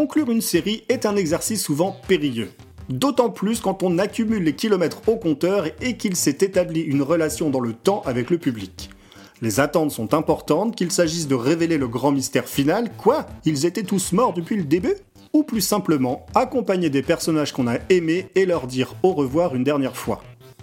Conclure 0.00 0.30
une 0.30 0.40
série 0.40 0.82
est 0.88 1.04
un 1.04 1.14
exercice 1.14 1.62
souvent 1.62 1.94
périlleux. 2.08 2.48
D'autant 2.88 3.28
plus 3.28 3.60
quand 3.60 3.82
on 3.82 3.98
accumule 3.98 4.42
les 4.42 4.54
kilomètres 4.54 5.06
au 5.08 5.16
compteur 5.16 5.66
et 5.82 5.98
qu'il 5.98 6.16
s'est 6.16 6.38
établi 6.40 6.80
une 6.80 7.02
relation 7.02 7.50
dans 7.50 7.60
le 7.60 7.74
temps 7.74 8.00
avec 8.06 8.30
le 8.30 8.38
public. 8.38 8.88
Les 9.42 9.60
attentes 9.60 9.90
sont 9.90 10.14
importantes, 10.14 10.74
qu'il 10.74 10.90
s'agisse 10.90 11.28
de 11.28 11.34
révéler 11.34 11.76
le 11.76 11.86
grand 11.86 12.12
mystère 12.12 12.48
final, 12.48 12.90
quoi 12.96 13.26
Ils 13.44 13.66
étaient 13.66 13.82
tous 13.82 14.12
morts 14.12 14.32
depuis 14.32 14.56
le 14.56 14.64
début? 14.64 14.94
Ou 15.34 15.42
plus 15.42 15.60
simplement, 15.60 16.24
accompagner 16.34 16.88
des 16.88 17.02
personnages 17.02 17.52
qu'on 17.52 17.66
a 17.66 17.76
aimés 17.90 18.28
et 18.36 18.46
leur 18.46 18.66
dire 18.66 18.94
au 19.02 19.12
revoir 19.12 19.54
une 19.54 19.64
dernière 19.64 19.98
fois. 19.98 20.22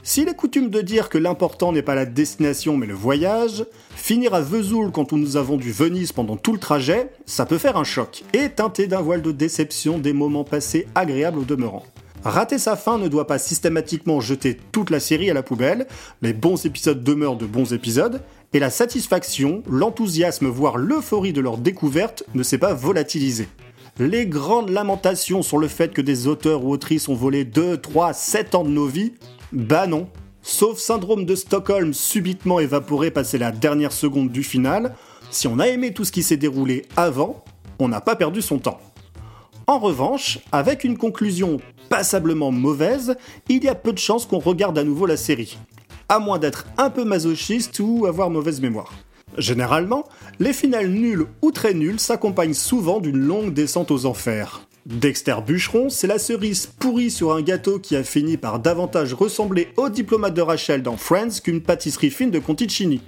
S'il 0.09 0.29
est 0.29 0.35
coutume 0.35 0.69
de 0.69 0.79
dire 0.79 1.09
que 1.09 1.17
l'important 1.17 1.73
n'est 1.73 1.81
pas 1.81 1.93
la 1.93 2.05
destination 2.05 2.77
mais 2.77 2.85
le 2.85 2.93
voyage, 2.93 3.65
finir 3.93 4.33
à 4.33 4.39
Vesoul 4.39 4.89
quand 4.89 5.11
nous 5.11 5.35
avons 5.35 5.57
du 5.57 5.73
Venise 5.73 6.13
pendant 6.13 6.37
tout 6.37 6.53
le 6.53 6.59
trajet, 6.59 7.09
ça 7.25 7.45
peut 7.45 7.57
faire 7.57 7.75
un 7.75 7.83
choc, 7.83 8.23
et 8.31 8.47
teinter 8.47 8.87
d'un 8.87 9.01
voile 9.01 9.21
de 9.21 9.33
déception 9.33 9.97
des 9.97 10.13
moments 10.13 10.45
passés 10.45 10.87
agréables 10.95 11.39
au 11.39 11.43
demeurant. 11.43 11.83
Rater 12.23 12.57
sa 12.57 12.77
fin 12.77 12.97
ne 12.97 13.09
doit 13.09 13.27
pas 13.27 13.37
systématiquement 13.37 14.21
jeter 14.21 14.57
toute 14.71 14.91
la 14.91 15.01
série 15.01 15.29
à 15.29 15.33
la 15.33 15.43
poubelle, 15.43 15.87
les 16.21 16.31
bons 16.31 16.65
épisodes 16.65 17.03
demeurent 17.03 17.35
de 17.35 17.45
bons 17.45 17.73
épisodes, 17.73 18.21
et 18.53 18.59
la 18.59 18.69
satisfaction, 18.69 19.61
l'enthousiasme, 19.69 20.47
voire 20.47 20.77
l'euphorie 20.77 21.33
de 21.33 21.41
leur 21.41 21.57
découverte 21.57 22.23
ne 22.33 22.43
s'est 22.43 22.57
pas 22.57 22.73
volatilisé. 22.73 23.49
Les 23.99 24.25
grandes 24.25 24.69
lamentations 24.69 25.41
sur 25.41 25.57
le 25.57 25.67
fait 25.67 25.91
que 25.91 26.01
des 26.01 26.27
auteurs 26.27 26.63
ou 26.63 26.71
autrices 26.71 27.09
ont 27.09 27.15
volé 27.15 27.43
2, 27.43 27.77
3, 27.77 28.13
7 28.13 28.55
ans 28.55 28.63
de 28.63 28.69
nos 28.69 28.85
vies, 28.85 29.13
bah 29.51 29.87
non. 29.87 30.07
Sauf 30.41 30.77
syndrome 30.77 31.25
de 31.25 31.35
Stockholm 31.35 31.93
subitement 31.93 32.59
évaporé 32.59 33.11
passé 33.11 33.37
la 33.37 33.51
dernière 33.51 33.91
seconde 33.91 34.29
du 34.31 34.43
final, 34.43 34.95
si 35.29 35.47
on 35.47 35.59
a 35.59 35.67
aimé 35.67 35.93
tout 35.93 36.05
ce 36.05 36.11
qui 36.11 36.23
s'est 36.23 36.37
déroulé 36.37 36.85
avant, 36.95 37.43
on 37.79 37.89
n'a 37.89 38.01
pas 38.01 38.15
perdu 38.15 38.41
son 38.41 38.59
temps. 38.59 38.79
En 39.67 39.79
revanche, 39.79 40.39
avec 40.53 40.83
une 40.83 40.97
conclusion 40.97 41.59
passablement 41.89 42.51
mauvaise, 42.51 43.17
il 43.49 43.63
y 43.63 43.67
a 43.67 43.75
peu 43.75 43.91
de 43.91 43.97
chances 43.97 44.25
qu'on 44.25 44.39
regarde 44.39 44.77
à 44.77 44.83
nouveau 44.83 45.05
la 45.05 45.17
série. 45.17 45.57
À 46.07 46.19
moins 46.19 46.39
d'être 46.39 46.65
un 46.77 46.89
peu 46.89 47.03
masochiste 47.03 47.79
ou 47.79 48.05
avoir 48.05 48.29
mauvaise 48.29 48.61
mémoire. 48.61 48.93
Généralement, 49.37 50.05
les 50.39 50.53
finales 50.53 50.89
nulles 50.89 51.25
ou 51.41 51.51
très 51.51 51.73
nulles 51.73 51.99
s'accompagnent 51.99 52.53
souvent 52.53 52.99
d'une 52.99 53.17
longue 53.17 53.53
descente 53.53 53.91
aux 53.91 54.05
enfers. 54.05 54.66
Dexter 54.87 55.35
Bûcheron, 55.45 55.89
c'est 55.89 56.07
la 56.07 56.17
cerise 56.17 56.65
pourrie 56.65 57.11
sur 57.11 57.33
un 57.33 57.41
gâteau 57.41 57.77
qui 57.77 57.97
a 57.97 58.05
fini 58.05 58.37
par 58.37 58.59
davantage 58.59 59.13
ressembler 59.13 59.67
au 59.75 59.89
diplomate 59.89 60.33
de 60.33 60.41
Rachel 60.41 60.81
dans 60.81 60.95
Friends 60.95 61.41
qu'une 61.43 61.59
pâtisserie 61.59 62.09
fine 62.09 62.31
de 62.31 62.39
Conticini. 62.39 63.01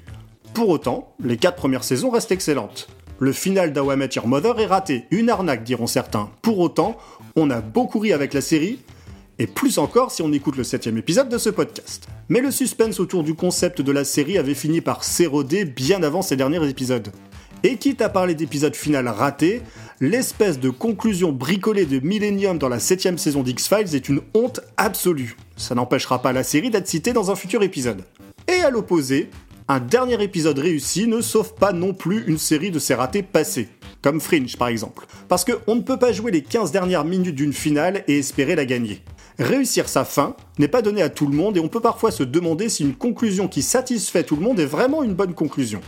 Pour 0.54 0.68
autant, 0.68 1.16
les 1.24 1.38
quatre 1.38 1.56
premières 1.56 1.86
saisons 1.86 2.10
restent 2.10 2.34
excellentes. 2.34 2.90
Le 3.18 3.32
final 3.32 3.72
d'How 3.72 3.94
Your 3.94 4.28
Mother 4.28 4.60
est 4.60 4.66
raté, 4.66 5.06
une 5.10 5.30
arnaque 5.30 5.64
diront 5.64 5.88
certains. 5.88 6.30
Pour 6.42 6.60
autant, 6.60 6.98
on 7.38 7.50
a 7.50 7.62
beaucoup 7.62 8.00
ri 8.00 8.12
avec 8.12 8.34
la 8.34 8.42
série, 8.42 8.80
et 9.38 9.48
plus 9.48 9.78
encore 9.78 10.12
si 10.12 10.22
on 10.22 10.34
écoute 10.34 10.58
le 10.58 10.66
septième 10.66 10.98
épisode 10.98 11.30
de 11.30 11.38
ce 11.38 11.50
podcast. 11.50 12.10
Mais 12.28 12.42
le 12.42 12.52
suspense 12.52 13.00
autour 13.00 13.24
du 13.24 13.36
concept 13.36 13.82
de 13.82 13.94
la 13.94 14.04
série 14.04 14.38
avait 14.38 14.54
fini 14.54 14.82
par 14.82 15.06
s'éroder 15.06 15.64
bien 15.64 16.04
avant 16.04 16.24
ces 16.24 16.36
derniers 16.36 16.68
épisodes. 16.68 17.10
Et 17.64 17.76
quitte 17.76 18.02
à 18.02 18.08
parler 18.08 18.36
d'épisode 18.36 18.76
final 18.76 19.10
raté, 19.10 19.62
l'espèce 20.00 20.62
de 20.62 20.70
conclusion 20.70 21.34
bricolée 21.34 21.86
de 21.86 22.00
Millennium 22.00 22.58
dans 22.58 22.70
la 22.70 22.80
septième 22.80 23.18
saison 23.18 23.44
d'X-Files 23.44 23.96
est 23.96 24.08
une 24.08 24.22
honte 24.34 24.62
absolue. 24.78 25.36
Ça 25.58 25.76
n'empêchera 25.76 26.22
pas 26.22 26.32
la 26.32 26.44
série 26.44 26.70
d'être 26.70 26.88
citée 26.88 27.12
dans 27.12 27.32
un 27.32 27.36
futur 27.36 27.62
épisode. 27.62 28.04
Et 28.48 28.62
à 28.62 28.70
l'opposé, 28.70 29.30
un 29.68 29.82
dernier 29.82 30.24
épisode 30.24 30.58
réussi 30.58 31.06
ne 31.06 31.20
sauve 31.20 31.54
pas 31.56 31.74
non 31.74 31.94
plus 31.94 32.24
une 32.28 32.38
série 32.38 32.72
de 32.72 32.80
ses 32.80 32.94
ratés 32.94 33.24
passés, 33.24 33.68
comme 34.02 34.22
Fringe 34.22 34.56
par 34.56 34.70
exemple, 34.70 35.06
parce 35.28 35.44
qu'on 35.44 35.76
ne 35.76 35.82
peut 35.82 36.00
pas 36.00 36.14
jouer 36.14 36.32
les 36.32 36.44
15 36.44 36.72
dernières 36.72 37.04
minutes 37.04 37.36
d'une 37.36 37.54
finale 37.54 38.06
et 38.08 38.20
espérer 38.20 38.56
la 38.56 38.66
gagner. 38.66 39.02
Réussir 39.38 39.90
sa 39.90 40.06
fin 40.06 40.36
n'est 40.60 40.70
pas 40.70 40.82
donné 40.82 41.02
à 41.02 41.10
tout 41.10 41.28
le 41.28 41.36
monde 41.36 41.58
et 41.58 41.60
on 41.60 41.68
peut 41.68 41.82
parfois 41.82 42.12
se 42.12 42.24
demander 42.24 42.70
si 42.70 42.84
une 42.84 42.96
conclusion 42.96 43.50
qui 43.50 43.64
satisfait 43.64 44.24
tout 44.24 44.38
le 44.38 44.42
monde 44.42 44.62
est 44.62 44.66
vraiment 44.66 45.04
une 45.04 45.14
bonne 45.14 45.34
conclusion. 45.34 45.82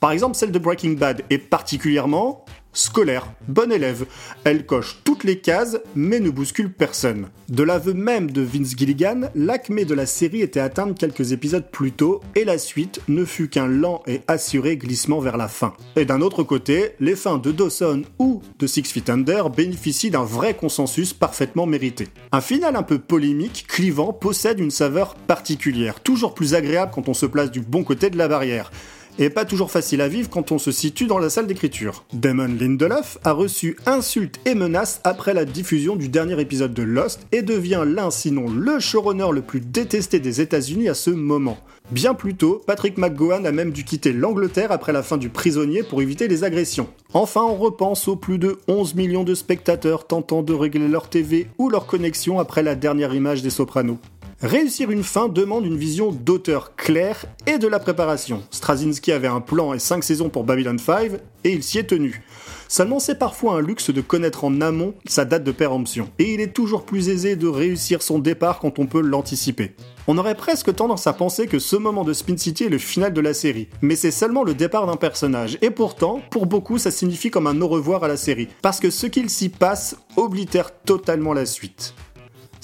Par 0.00 0.12
exemple, 0.12 0.36
celle 0.36 0.52
de 0.52 0.58
Breaking 0.58 0.92
Bad 0.92 1.22
est 1.30 1.38
particulièrement 1.38 2.44
scolaire, 2.74 3.32
bonne 3.48 3.72
élève. 3.72 4.04
Elle 4.44 4.66
coche 4.66 4.98
toutes 5.04 5.24
les 5.24 5.38
cases, 5.38 5.78
mais 5.94 6.20
ne 6.20 6.28
bouscule 6.28 6.72
personne. 6.72 7.28
De 7.48 7.62
l'aveu 7.62 7.94
même 7.94 8.30
de 8.30 8.42
Vince 8.42 8.76
Gilligan, 8.76 9.22
l'acmé 9.34 9.84
de 9.84 9.94
la 9.94 10.06
série 10.06 10.42
était 10.42 10.60
atteinte 10.60 10.98
quelques 10.98 11.32
épisodes 11.32 11.70
plus 11.70 11.92
tôt, 11.92 12.20
et 12.34 12.44
la 12.44 12.58
suite 12.58 13.00
ne 13.08 13.24
fut 13.24 13.48
qu'un 13.48 13.68
lent 13.68 14.02
et 14.06 14.20
assuré 14.28 14.76
glissement 14.76 15.20
vers 15.20 15.36
la 15.36 15.48
fin. 15.48 15.72
Et 15.96 16.04
d'un 16.04 16.20
autre 16.20 16.42
côté, 16.42 16.92
les 17.00 17.16
fins 17.16 17.38
de 17.38 17.52
Dawson 17.52 18.02
ou 18.18 18.42
de 18.58 18.66
Six 18.66 18.82
Feet 18.82 19.08
Under 19.08 19.50
bénéficient 19.50 20.10
d'un 20.10 20.24
vrai 20.24 20.54
consensus 20.54 21.12
parfaitement 21.12 21.66
mérité. 21.66 22.08
Un 22.32 22.40
final 22.40 22.76
un 22.76 22.82
peu 22.82 22.98
polémique, 22.98 23.66
clivant, 23.68 24.12
possède 24.12 24.58
une 24.58 24.70
saveur 24.70 25.14
particulière, 25.14 26.00
toujours 26.00 26.34
plus 26.34 26.54
agréable 26.54 26.92
quand 26.94 27.08
on 27.08 27.14
se 27.14 27.26
place 27.26 27.50
du 27.50 27.60
bon 27.60 27.84
côté 27.84 28.10
de 28.10 28.18
la 28.18 28.28
barrière 28.28 28.70
et 29.18 29.30
pas 29.30 29.44
toujours 29.44 29.70
facile 29.70 30.00
à 30.00 30.08
vivre 30.08 30.30
quand 30.30 30.52
on 30.52 30.58
se 30.58 30.72
situe 30.72 31.06
dans 31.06 31.18
la 31.18 31.30
salle 31.30 31.46
d'écriture. 31.46 32.04
Damon 32.12 32.56
Lindelof 32.58 33.18
a 33.24 33.32
reçu 33.32 33.76
insultes 33.86 34.40
et 34.44 34.54
menaces 34.54 35.00
après 35.04 35.34
la 35.34 35.44
diffusion 35.44 35.96
du 35.96 36.08
dernier 36.08 36.40
épisode 36.40 36.74
de 36.74 36.82
Lost 36.82 37.26
et 37.32 37.42
devient 37.42 37.84
l'un 37.86 38.10
sinon 38.10 38.50
le 38.50 38.80
showrunner 38.80 39.28
le 39.32 39.42
plus 39.42 39.60
détesté 39.60 40.20
des 40.20 40.40
États-Unis 40.40 40.88
à 40.88 40.94
ce 40.94 41.10
moment. 41.10 41.58
Bien 41.90 42.14
plus 42.14 42.34
tôt, 42.34 42.62
Patrick 42.66 42.96
McGowan 42.96 43.44
a 43.44 43.52
même 43.52 43.70
dû 43.70 43.84
quitter 43.84 44.14
l'Angleterre 44.14 44.72
après 44.72 44.94
la 44.94 45.02
fin 45.02 45.18
du 45.18 45.28
prisonnier 45.28 45.82
pour 45.82 46.00
éviter 46.00 46.28
les 46.28 46.42
agressions. 46.42 46.88
Enfin, 47.12 47.42
on 47.42 47.56
repense 47.56 48.08
aux 48.08 48.16
plus 48.16 48.38
de 48.38 48.58
11 48.68 48.94
millions 48.94 49.22
de 49.22 49.34
spectateurs 49.34 50.06
tentant 50.06 50.42
de 50.42 50.54
régler 50.54 50.88
leur 50.88 51.10
TV 51.10 51.46
ou 51.58 51.68
leur 51.68 51.86
connexion 51.86 52.38
après 52.40 52.62
la 52.62 52.74
dernière 52.74 53.14
image 53.14 53.42
des 53.42 53.50
Sopranos. 53.50 53.98
Réussir 54.44 54.90
une 54.90 55.04
fin 55.04 55.28
demande 55.28 55.64
une 55.64 55.78
vision 55.78 56.12
d'auteur 56.12 56.76
claire 56.76 57.24
et 57.46 57.56
de 57.56 57.66
la 57.66 57.78
préparation. 57.78 58.42
Straczynski 58.50 59.10
avait 59.10 59.26
un 59.26 59.40
plan 59.40 59.72
et 59.72 59.78
5 59.78 60.04
saisons 60.04 60.28
pour 60.28 60.44
Babylon 60.44 60.76
5 60.76 61.12
et 61.44 61.52
il 61.54 61.62
s'y 61.62 61.78
est 61.78 61.84
tenu. 61.84 62.22
Seulement 62.68 63.00
c'est 63.00 63.18
parfois 63.18 63.54
un 63.54 63.62
luxe 63.62 63.88
de 63.88 64.02
connaître 64.02 64.44
en 64.44 64.60
amont 64.60 64.92
sa 65.06 65.24
date 65.24 65.44
de 65.44 65.50
péremption, 65.50 66.10
et 66.18 66.34
il 66.34 66.42
est 66.42 66.52
toujours 66.52 66.84
plus 66.84 67.08
aisé 67.08 67.36
de 67.36 67.46
réussir 67.46 68.02
son 68.02 68.18
départ 68.18 68.58
quand 68.58 68.78
on 68.78 68.86
peut 68.86 69.00
l'anticiper. 69.00 69.76
On 70.08 70.18
aurait 70.18 70.34
presque 70.34 70.74
tendance 70.74 71.06
à 71.06 71.14
penser 71.14 71.46
que 71.46 71.58
ce 71.58 71.76
moment 71.76 72.04
de 72.04 72.12
Spin 72.12 72.36
City 72.36 72.64
est 72.64 72.68
le 72.68 72.76
final 72.76 73.14
de 73.14 73.22
la 73.22 73.32
série, 73.32 73.68
mais 73.80 73.96
c'est 73.96 74.10
seulement 74.10 74.44
le 74.44 74.52
départ 74.52 74.86
d'un 74.86 74.96
personnage, 74.96 75.56
et 75.62 75.70
pourtant, 75.70 76.20
pour 76.30 76.44
beaucoup, 76.44 76.76
ça 76.76 76.90
signifie 76.90 77.30
comme 77.30 77.46
un 77.46 77.62
au 77.62 77.68
revoir 77.68 78.04
à 78.04 78.08
la 78.08 78.18
série, 78.18 78.48
parce 78.60 78.80
que 78.80 78.90
ce 78.90 79.06
qu'il 79.06 79.30
s'y 79.30 79.48
passe 79.48 79.96
oblitère 80.16 80.70
totalement 80.82 81.32
la 81.32 81.46
suite. 81.46 81.94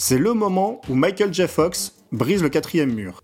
C'est 0.02 0.16
le 0.16 0.32
moment 0.32 0.80
où 0.88 0.94
Michael 0.94 1.34
J. 1.34 1.46
Fox 1.46 1.92
brise 2.10 2.42
le 2.42 2.48
quatrième 2.48 2.94
mur. 2.94 3.20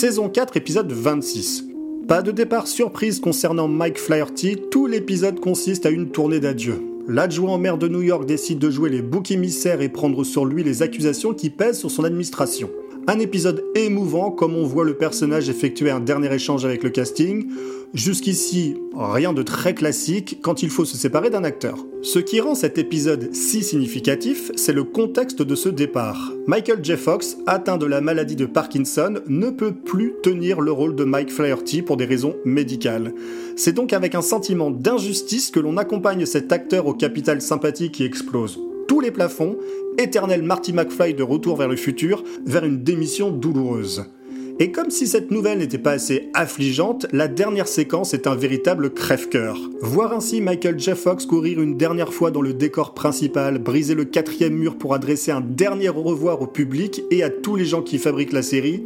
Saison 0.00 0.30
4, 0.30 0.56
épisode 0.56 0.90
26. 0.90 1.66
Pas 2.08 2.22
de 2.22 2.30
départ 2.30 2.66
surprise 2.66 3.20
concernant 3.20 3.68
Mike 3.68 3.98
Flaherty, 3.98 4.56
tout 4.70 4.86
l'épisode 4.86 5.40
consiste 5.40 5.84
à 5.84 5.90
une 5.90 6.10
tournée 6.10 6.40
d'adieu. 6.40 6.82
L'adjoint 7.06 7.58
maire 7.58 7.76
de 7.76 7.86
New 7.86 8.00
York 8.00 8.24
décide 8.24 8.58
de 8.58 8.70
jouer 8.70 8.88
les 8.88 9.02
boucs 9.02 9.30
émissaires 9.30 9.82
et 9.82 9.90
prendre 9.90 10.24
sur 10.24 10.46
lui 10.46 10.64
les 10.64 10.80
accusations 10.80 11.34
qui 11.34 11.50
pèsent 11.50 11.78
sur 11.78 11.90
son 11.90 12.04
administration. 12.04 12.70
Un 13.12 13.18
épisode 13.18 13.64
émouvant 13.74 14.30
comme 14.30 14.54
on 14.54 14.62
voit 14.62 14.84
le 14.84 14.96
personnage 14.96 15.48
effectuer 15.48 15.90
un 15.90 15.98
dernier 15.98 16.32
échange 16.32 16.64
avec 16.64 16.84
le 16.84 16.90
casting, 16.90 17.44
Jusqu'ici, 17.92 18.76
rien 18.94 19.32
de 19.32 19.42
très 19.42 19.74
classique 19.74 20.38
quand 20.42 20.62
il 20.62 20.70
faut 20.70 20.84
se 20.84 20.96
séparer 20.96 21.28
d'un 21.28 21.42
acteur. 21.42 21.76
Ce 22.02 22.20
qui 22.20 22.40
rend 22.40 22.54
cet 22.54 22.78
épisode 22.78 23.34
si 23.34 23.64
significatif, 23.64 24.52
c'est 24.54 24.72
le 24.72 24.84
contexte 24.84 25.42
de 25.42 25.56
ce 25.56 25.68
départ. 25.68 26.32
Michael 26.46 26.84
J. 26.84 26.96
Fox, 26.96 27.36
atteint 27.48 27.78
de 27.78 27.86
la 27.86 28.00
maladie 28.00 28.36
de 28.36 28.46
Parkinson, 28.46 29.14
ne 29.26 29.50
peut 29.50 29.74
plus 29.74 30.14
tenir 30.22 30.60
le 30.60 30.70
rôle 30.70 30.94
de 30.94 31.02
Mike 31.02 31.32
Flaherty 31.32 31.82
pour 31.82 31.96
des 31.96 32.04
raisons 32.04 32.36
médicales. 32.44 33.12
C'est 33.56 33.74
donc 33.74 33.92
avec 33.92 34.14
un 34.14 34.22
sentiment 34.22 34.70
d'injustice 34.70 35.50
que 35.50 35.58
l'on 35.58 35.76
accompagne 35.76 36.26
cet 36.26 36.52
acteur 36.52 36.86
au 36.86 36.94
capital 36.94 37.42
sympathie 37.42 37.90
qui 37.90 38.04
explose 38.04 38.60
tous 38.90 38.98
les 38.98 39.12
plafonds, 39.12 39.56
éternel 39.98 40.42
Marty 40.42 40.72
McFly 40.72 41.14
de 41.14 41.22
retour 41.22 41.56
vers 41.56 41.68
le 41.68 41.76
futur, 41.76 42.24
vers 42.44 42.64
une 42.64 42.82
démission 42.82 43.30
douloureuse. 43.30 44.06
Et 44.58 44.72
comme 44.72 44.90
si 44.90 45.06
cette 45.06 45.30
nouvelle 45.30 45.58
n'était 45.58 45.78
pas 45.78 45.92
assez 45.92 46.28
affligeante, 46.34 47.06
la 47.12 47.28
dernière 47.28 47.68
séquence 47.68 48.14
est 48.14 48.26
un 48.26 48.34
véritable 48.34 48.92
crève-cœur. 48.92 49.56
Voir 49.80 50.12
ainsi 50.12 50.40
Michael 50.40 50.76
J. 50.76 50.96
Fox 50.96 51.24
courir 51.24 51.60
une 51.60 51.76
dernière 51.76 52.12
fois 52.12 52.32
dans 52.32 52.42
le 52.42 52.52
décor 52.52 52.92
principal, 52.92 53.58
briser 53.58 53.94
le 53.94 54.06
quatrième 54.06 54.54
mur 54.54 54.76
pour 54.76 54.92
adresser 54.92 55.30
un 55.30 55.40
dernier 55.40 55.90
au 55.90 56.02
revoir 56.02 56.42
au 56.42 56.48
public 56.48 57.04
et 57.12 57.22
à 57.22 57.30
tous 57.30 57.54
les 57.54 57.66
gens 57.66 57.82
qui 57.82 57.98
fabriquent 57.98 58.32
la 58.32 58.42
série, 58.42 58.82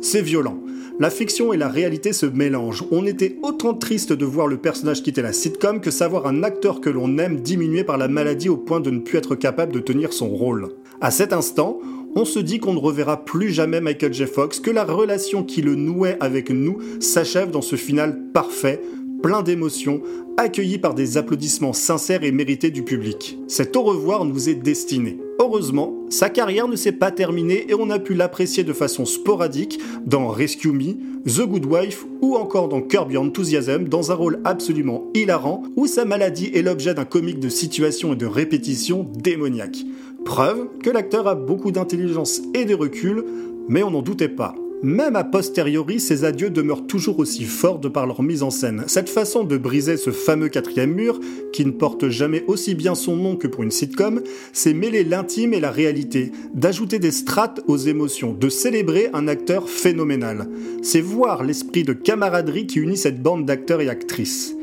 c'est 0.00 0.22
violent. 0.22 0.58
La 1.00 1.10
fiction 1.10 1.52
et 1.52 1.56
la 1.56 1.68
réalité 1.68 2.12
se 2.12 2.24
mélangent. 2.24 2.84
On 2.92 3.04
était 3.04 3.36
autant 3.42 3.74
triste 3.74 4.12
de 4.12 4.24
voir 4.24 4.46
le 4.46 4.58
personnage 4.58 5.02
quitter 5.02 5.22
la 5.22 5.32
sitcom 5.32 5.80
que 5.80 5.90
savoir 5.90 6.28
un 6.28 6.44
acteur 6.44 6.80
que 6.80 6.88
l'on 6.88 7.18
aime 7.18 7.40
diminuer 7.40 7.82
par 7.82 7.98
la 7.98 8.06
maladie 8.06 8.48
au 8.48 8.56
point 8.56 8.78
de 8.78 8.90
ne 8.90 9.00
plus 9.00 9.18
être 9.18 9.34
capable 9.34 9.72
de 9.72 9.80
tenir 9.80 10.12
son 10.12 10.28
rôle. 10.28 10.68
À 11.00 11.10
cet 11.10 11.32
instant, 11.32 11.80
on 12.14 12.24
se 12.24 12.38
dit 12.38 12.60
qu'on 12.60 12.74
ne 12.74 12.78
reverra 12.78 13.24
plus 13.24 13.50
jamais 13.50 13.80
Michael 13.80 14.14
J. 14.14 14.26
Fox, 14.26 14.60
que 14.60 14.70
la 14.70 14.84
relation 14.84 15.42
qui 15.42 15.62
le 15.62 15.74
nouait 15.74 16.16
avec 16.20 16.50
nous 16.50 16.78
s'achève 17.00 17.50
dans 17.50 17.60
ce 17.60 17.74
final 17.74 18.16
parfait, 18.32 18.80
plein 19.20 19.42
d'émotions, 19.42 20.00
accueilli 20.36 20.78
par 20.78 20.94
des 20.94 21.16
applaudissements 21.16 21.72
sincères 21.72 22.22
et 22.22 22.30
mérités 22.30 22.70
du 22.70 22.84
public. 22.84 23.36
Cet 23.48 23.74
au 23.74 23.82
revoir 23.82 24.24
nous 24.24 24.48
est 24.48 24.54
destiné. 24.54 25.18
Heureusement, 25.40 25.92
sa 26.10 26.30
carrière 26.30 26.68
ne 26.68 26.76
s'est 26.76 26.92
pas 26.92 27.10
terminée 27.10 27.66
et 27.68 27.74
on 27.74 27.90
a 27.90 27.98
pu 27.98 28.14
l'apprécier 28.14 28.62
de 28.62 28.72
façon 28.72 29.04
sporadique 29.04 29.80
dans 30.06 30.28
Rescue 30.28 30.70
Me, 30.70 30.94
The 31.26 31.46
Good 31.46 31.66
Wife 31.66 32.04
ou 32.20 32.36
encore 32.36 32.68
dans 32.68 32.80
Curb 32.80 33.10
Your 33.10 33.24
Enthusiasm 33.24 33.88
dans 33.88 34.12
un 34.12 34.14
rôle 34.14 34.40
absolument 34.44 35.04
hilarant 35.12 35.64
où 35.74 35.88
sa 35.88 36.04
maladie 36.04 36.52
est 36.54 36.62
l'objet 36.62 36.94
d'un 36.94 37.04
comique 37.04 37.40
de 37.40 37.48
situation 37.48 38.12
et 38.12 38.16
de 38.16 38.26
répétition 38.26 39.08
démoniaque. 39.12 39.78
Preuve 40.24 40.68
que 40.82 40.90
l'acteur 40.90 41.26
a 41.26 41.34
beaucoup 41.34 41.72
d'intelligence 41.72 42.40
et 42.54 42.64
de 42.64 42.74
recul, 42.74 43.24
mais 43.68 43.82
on 43.82 43.90
n'en 43.90 44.02
doutait 44.02 44.28
pas. 44.28 44.54
Même 44.84 45.16
a 45.16 45.24
posteriori, 45.24 45.98
ces 45.98 46.24
adieux 46.24 46.50
demeurent 46.50 46.86
toujours 46.86 47.18
aussi 47.18 47.44
forts 47.44 47.78
de 47.78 47.88
par 47.88 48.06
leur 48.06 48.22
mise 48.22 48.42
en 48.42 48.50
scène. 48.50 48.84
Cette 48.86 49.08
façon 49.08 49.42
de 49.42 49.56
briser 49.56 49.96
ce 49.96 50.10
fameux 50.10 50.50
quatrième 50.50 50.92
mur, 50.92 51.18
qui 51.54 51.64
ne 51.64 51.70
porte 51.70 52.10
jamais 52.10 52.44
aussi 52.48 52.74
bien 52.74 52.94
son 52.94 53.16
nom 53.16 53.36
que 53.36 53.46
pour 53.46 53.62
une 53.62 53.70
sitcom, 53.70 54.20
c'est 54.52 54.74
mêler 54.74 55.02
l'intime 55.02 55.54
et 55.54 55.60
la 55.60 55.70
réalité, 55.70 56.32
d'ajouter 56.52 56.98
des 56.98 57.12
strates 57.12 57.62
aux 57.66 57.78
émotions, 57.78 58.34
de 58.34 58.50
célébrer 58.50 59.08
un 59.14 59.26
acteur 59.26 59.70
phénoménal. 59.70 60.50
C'est 60.82 61.00
voir 61.00 61.44
l'esprit 61.44 61.84
de 61.84 61.94
camaraderie 61.94 62.66
qui 62.66 62.78
unit 62.78 62.98
cette 62.98 63.22
bande 63.22 63.46
d'acteurs 63.46 63.80
et 63.80 63.88
actrices. 63.88 64.54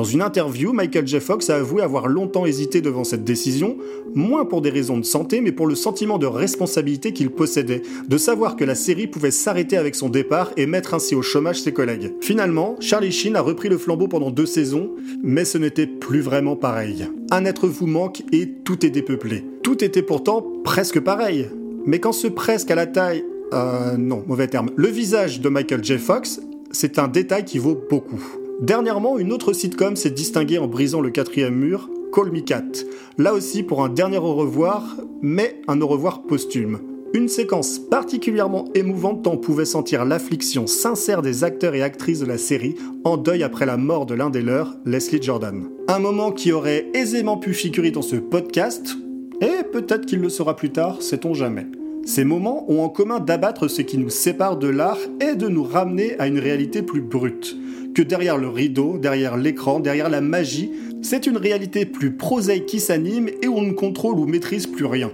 Dans 0.00 0.04
une 0.04 0.22
interview, 0.22 0.72
Michael 0.72 1.06
J. 1.06 1.20
Fox 1.20 1.50
a 1.50 1.56
avoué 1.56 1.82
avoir 1.82 2.08
longtemps 2.08 2.46
hésité 2.46 2.80
devant 2.80 3.04
cette 3.04 3.22
décision, 3.22 3.76
moins 4.14 4.46
pour 4.46 4.62
des 4.62 4.70
raisons 4.70 4.96
de 4.96 5.04
santé, 5.04 5.42
mais 5.42 5.52
pour 5.52 5.66
le 5.66 5.74
sentiment 5.74 6.16
de 6.16 6.24
responsabilité 6.24 7.12
qu'il 7.12 7.28
possédait, 7.28 7.82
de 8.08 8.16
savoir 8.16 8.56
que 8.56 8.64
la 8.64 8.74
série 8.74 9.08
pouvait 9.08 9.30
s'arrêter 9.30 9.76
avec 9.76 9.94
son 9.94 10.08
départ 10.08 10.52
et 10.56 10.64
mettre 10.64 10.94
ainsi 10.94 11.14
au 11.14 11.20
chômage 11.20 11.60
ses 11.60 11.74
collègues. 11.74 12.14
Finalement, 12.22 12.76
Charlie 12.80 13.12
Sheen 13.12 13.36
a 13.36 13.42
repris 13.42 13.68
le 13.68 13.76
flambeau 13.76 14.08
pendant 14.08 14.30
deux 14.30 14.46
saisons, 14.46 14.88
mais 15.22 15.44
ce 15.44 15.58
n'était 15.58 15.86
plus 15.86 16.22
vraiment 16.22 16.56
pareil. 16.56 17.06
Un 17.30 17.44
être 17.44 17.68
vous 17.68 17.86
manque 17.86 18.22
et 18.32 18.48
tout 18.48 18.86
est 18.86 18.90
dépeuplé. 18.90 19.44
Tout 19.62 19.84
était 19.84 20.00
pourtant 20.00 20.42
presque 20.64 21.00
pareil. 21.00 21.46
Mais 21.84 21.98
quand 21.98 22.12
ce 22.12 22.26
presque 22.26 22.70
à 22.70 22.74
la 22.74 22.86
taille... 22.86 23.22
Euh, 23.52 23.98
non, 23.98 24.24
mauvais 24.26 24.48
terme. 24.48 24.70
Le 24.76 24.88
visage 24.88 25.42
de 25.42 25.50
Michael 25.50 25.84
J. 25.84 25.98
Fox, 25.98 26.40
c'est 26.70 26.98
un 26.98 27.08
détail 27.08 27.44
qui 27.44 27.58
vaut 27.58 27.78
beaucoup. 27.90 28.39
Dernièrement, 28.60 29.18
une 29.18 29.32
autre 29.32 29.54
sitcom 29.54 29.96
s'est 29.96 30.10
distinguée 30.10 30.58
en 30.58 30.66
brisant 30.66 31.00
le 31.00 31.08
quatrième 31.08 31.54
mur, 31.54 31.88
Call 32.12 32.30
Me 32.30 32.40
Cat. 32.40 32.84
Là 33.16 33.32
aussi 33.32 33.62
pour 33.62 33.82
un 33.82 33.88
dernier 33.88 34.18
au 34.18 34.34
revoir, 34.34 34.98
mais 35.22 35.62
un 35.66 35.80
au 35.80 35.86
revoir 35.86 36.24
posthume. 36.24 36.78
Une 37.14 37.28
séquence 37.28 37.78
particulièrement 37.78 38.66
émouvante 38.74 39.24
tant 39.24 39.32
on 39.32 39.36
pouvait 39.38 39.64
sentir 39.64 40.04
l'affliction 40.04 40.66
sincère 40.66 41.22
des 41.22 41.42
acteurs 41.42 41.74
et 41.74 41.82
actrices 41.82 42.20
de 42.20 42.26
la 42.26 42.36
série 42.36 42.74
en 43.02 43.16
deuil 43.16 43.44
après 43.44 43.64
la 43.64 43.78
mort 43.78 44.04
de 44.04 44.14
l'un 44.14 44.28
des 44.28 44.42
leurs, 44.42 44.76
Leslie 44.84 45.22
Jordan. 45.22 45.64
Un 45.88 45.98
moment 45.98 46.30
qui 46.30 46.52
aurait 46.52 46.88
aisément 46.92 47.38
pu 47.38 47.54
figurer 47.54 47.90
dans 47.90 48.02
ce 48.02 48.16
podcast, 48.16 48.94
et 49.40 49.64
peut-être 49.72 50.04
qu'il 50.04 50.20
le 50.20 50.28
sera 50.28 50.54
plus 50.54 50.70
tard, 50.70 51.00
sait-on 51.00 51.32
jamais. 51.32 51.66
Ces 52.04 52.24
moments 52.24 52.70
ont 52.70 52.82
en 52.82 52.90
commun 52.90 53.20
d'abattre 53.20 53.68
ce 53.68 53.80
qui 53.80 53.96
nous 53.96 54.10
sépare 54.10 54.58
de 54.58 54.68
l'art 54.68 54.98
et 55.20 55.34
de 55.34 55.48
nous 55.48 55.64
ramener 55.64 56.18
à 56.18 56.26
une 56.26 56.38
réalité 56.38 56.82
plus 56.82 57.00
brute 57.00 57.56
que 57.94 58.02
derrière 58.02 58.38
le 58.38 58.48
rideau, 58.48 58.98
derrière 58.98 59.36
l'écran, 59.36 59.80
derrière 59.80 60.08
la 60.08 60.20
magie, 60.20 60.70
c'est 61.02 61.26
une 61.26 61.36
réalité 61.36 61.86
plus 61.86 62.12
prosaïque 62.12 62.66
qui 62.66 62.80
s'anime 62.80 63.28
et 63.42 63.48
on 63.48 63.62
ne 63.62 63.72
contrôle 63.72 64.18
ou 64.18 64.26
maîtrise 64.26 64.66
plus 64.66 64.84
rien. 64.84 65.10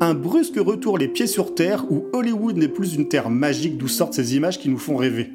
Un 0.00 0.14
brusque 0.14 0.58
retour 0.58 0.98
les 0.98 1.08
pieds 1.08 1.26
sur 1.26 1.54
terre 1.54 1.84
où 1.90 2.04
Hollywood 2.12 2.56
n'est 2.56 2.68
plus 2.68 2.94
une 2.94 3.08
terre 3.08 3.30
magique 3.30 3.78
d'où 3.78 3.88
sortent 3.88 4.14
ces 4.14 4.36
images 4.36 4.58
qui 4.58 4.68
nous 4.68 4.78
font 4.78 4.96
rêver. 4.96 5.30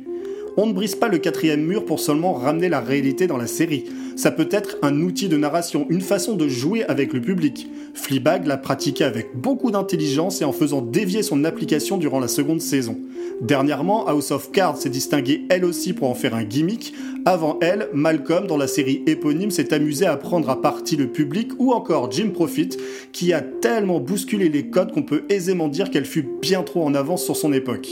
On 0.57 0.65
ne 0.65 0.73
brise 0.73 0.95
pas 0.95 1.07
le 1.07 1.17
quatrième 1.17 1.63
mur 1.63 1.85
pour 1.85 2.01
seulement 2.01 2.33
ramener 2.33 2.67
la 2.67 2.81
réalité 2.81 3.25
dans 3.25 3.37
la 3.37 3.47
série. 3.47 3.85
Ça 4.17 4.31
peut 4.31 4.49
être 4.51 4.77
un 4.81 4.99
outil 4.99 5.29
de 5.29 5.37
narration, 5.37 5.85
une 5.89 6.01
façon 6.01 6.35
de 6.35 6.49
jouer 6.49 6.83
avec 6.83 7.13
le 7.13 7.21
public. 7.21 7.69
Fleabag 7.93 8.45
l'a 8.45 8.57
pratiqué 8.57 9.05
avec 9.05 9.35
beaucoup 9.35 9.71
d'intelligence 9.71 10.41
et 10.41 10.45
en 10.45 10.51
faisant 10.51 10.81
dévier 10.81 11.23
son 11.23 11.45
application 11.45 11.97
durant 11.97 12.19
la 12.19 12.27
seconde 12.27 12.59
saison. 12.59 12.97
Dernièrement, 13.39 14.05
House 14.07 14.31
of 14.31 14.51
Cards 14.51 14.77
s'est 14.77 14.89
distinguée 14.89 15.45
elle 15.49 15.63
aussi 15.63 15.93
pour 15.93 16.09
en 16.09 16.15
faire 16.15 16.35
un 16.35 16.43
gimmick. 16.43 16.93
Avant 17.23 17.57
elle, 17.61 17.87
Malcolm, 17.93 18.45
dans 18.45 18.57
la 18.57 18.67
série 18.67 19.03
éponyme, 19.07 19.51
s'est 19.51 19.73
amusé 19.73 20.05
à 20.05 20.17
prendre 20.17 20.49
à 20.49 20.61
partie 20.61 20.97
le 20.97 21.07
public, 21.07 21.51
ou 21.59 21.71
encore 21.71 22.11
Jim 22.11 22.29
Profit, 22.33 22.69
qui 23.13 23.31
a 23.31 23.41
tellement 23.41 23.99
bousculé 23.99 24.49
les 24.49 24.69
codes 24.69 24.91
qu'on 24.91 25.03
peut 25.03 25.23
aisément 25.29 25.69
dire 25.69 25.89
qu'elle 25.89 26.05
fut 26.05 26.27
bien 26.41 26.63
trop 26.63 26.83
en 26.83 26.93
avance 26.93 27.23
sur 27.23 27.37
son 27.37 27.53
époque. 27.53 27.87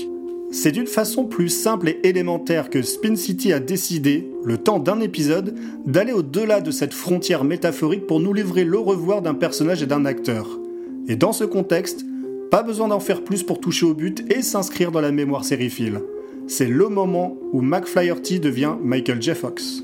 C'est 0.51 0.71
d'une 0.71 0.87
façon 0.87 1.25
plus 1.25 1.49
simple 1.49 1.89
et 1.89 1.99
élémentaire 2.03 2.71
que 2.71 2.81
Spin 2.81 3.15
City 3.15 3.53
a 3.53 3.59
décidé, 3.59 4.27
le 4.43 4.57
temps 4.57 4.79
d'un 4.79 4.99
épisode, 4.99 5.53
d'aller 5.85 6.11
au-delà 6.11 6.59
de 6.59 6.71
cette 6.71 6.93
frontière 6.93 7.43
métaphorique 7.43 8.07
pour 8.07 8.19
nous 8.19 8.33
livrer 8.33 8.63
le 8.63 8.79
revoir 8.79 9.21
d'un 9.21 9.35
personnage 9.35 9.83
et 9.83 9.85
d'un 9.85 10.05
acteur. 10.05 10.59
Et 11.07 11.15
dans 11.15 11.33
ce 11.33 11.43
contexte, 11.43 12.03
pas 12.49 12.63
besoin 12.63 12.87
d'en 12.87 12.99
faire 12.99 13.23
plus 13.23 13.43
pour 13.43 13.59
toucher 13.59 13.85
au 13.85 13.93
but 13.93 14.25
et 14.33 14.41
s'inscrire 14.41 14.91
dans 14.91 15.01
la 15.01 15.11
mémoire 15.11 15.45
sériephile. 15.45 16.01
C'est 16.47 16.67
le 16.67 16.89
moment 16.89 17.37
où 17.53 17.61
McFlyerty 17.61 18.39
devient 18.39 18.73
Michael 18.81 19.21
J. 19.21 19.35
Fox. 19.35 19.83